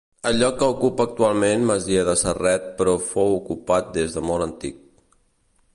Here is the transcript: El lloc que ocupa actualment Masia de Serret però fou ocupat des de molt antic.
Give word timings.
El 0.27 0.37
lloc 0.43 0.55
que 0.61 0.69
ocupa 0.75 1.05
actualment 1.09 1.67
Masia 1.71 2.07
de 2.07 2.15
Serret 2.23 2.65
però 2.79 2.95
fou 3.11 3.37
ocupat 3.37 3.95
des 4.01 4.17
de 4.19 4.25
molt 4.31 4.49
antic. 4.51 4.81